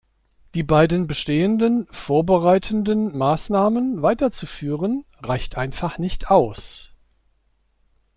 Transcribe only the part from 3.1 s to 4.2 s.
Maßnahmen